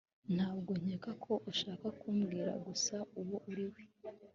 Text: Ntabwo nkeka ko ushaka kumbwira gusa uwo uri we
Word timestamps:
Ntabwo 0.35 0.71
nkeka 0.81 1.11
ko 1.23 1.33
ushaka 1.51 1.85
kumbwira 1.99 2.51
gusa 2.67 2.95
uwo 3.19 3.35
uri 3.49 3.65
we 3.73 3.83